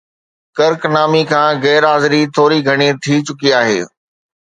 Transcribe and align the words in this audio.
ڪرڪ 0.57 0.81
نامي 0.95 1.23
کان 1.31 1.49
غير 1.65 1.81
حاضري 1.89 2.21
ٿوري 2.35 2.59
گهڻي 2.67 2.89
ٿي 3.03 3.15
چڪي 3.27 3.49
آهي 3.61 3.79